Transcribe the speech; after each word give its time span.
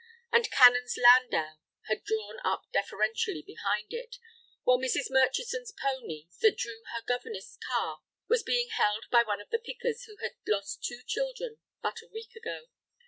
The 0.31 0.39
Canon's 0.51 0.97
landau 0.97 1.59
had 1.87 2.03
drawn 2.03 2.39
up 2.43 2.63
deferentially 2.73 3.43
behind 3.45 3.93
it, 3.93 4.15
while 4.63 4.79
Mrs. 4.79 5.11
Murchison's 5.11 5.71
pony, 5.79 6.25
that 6.39 6.57
drew 6.57 6.81
her 6.95 7.03
governess 7.07 7.55
car, 7.69 8.01
was 8.27 8.41
being 8.41 8.69
held 8.71 9.05
by 9.11 9.21
one 9.21 9.39
of 9.41 9.51
the 9.51 9.59
pickers 9.59 10.05
who 10.05 10.15
had 10.23 10.37
lost 10.47 10.83
two 10.83 11.03
children 11.05 11.59
but 11.83 12.01
a 12.01 12.07
week 12.11 12.35
ago. 12.35 12.69